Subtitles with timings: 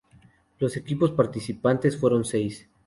[0.57, 2.67] Los equipos participantes fueron seis.